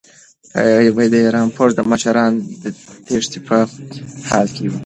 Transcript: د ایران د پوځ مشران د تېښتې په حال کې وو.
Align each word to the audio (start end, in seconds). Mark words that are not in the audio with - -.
د 1.11 1.15
ایران 1.23 1.47
د 1.51 1.53
پوځ 1.57 1.71
مشران 1.91 2.31
د 2.61 2.63
تېښتې 3.07 3.39
په 3.47 3.57
حال 4.27 4.47
کې 4.55 4.65
وو. 4.71 4.79